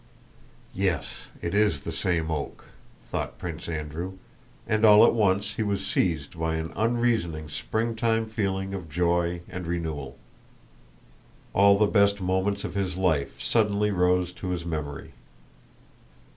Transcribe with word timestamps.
"Yes, 0.73 1.27
it 1.43 1.53
is 1.53 1.81
the 1.83 1.91
same 1.91 2.31
oak," 2.31 2.65
thought 3.03 3.37
Prince 3.37 3.69
Andrew, 3.69 4.13
and 4.65 4.83
all 4.83 5.05
at 5.05 5.13
once 5.13 5.53
he 5.57 5.61
was 5.61 5.85
seized 5.85 6.39
by 6.39 6.55
an 6.55 6.73
unreasoning 6.75 7.49
springtime 7.49 8.25
feeling 8.25 8.73
of 8.73 8.89
joy 8.89 9.41
and 9.47 9.67
renewal. 9.67 10.17
All 11.53 11.77
the 11.77 11.85
best 11.85 12.19
moments 12.19 12.63
of 12.63 12.73
his 12.73 12.97
life 12.97 13.39
suddenly 13.43 13.91
rose 13.91 14.33
to 14.33 14.49
his 14.49 14.65
memory. 14.65 15.11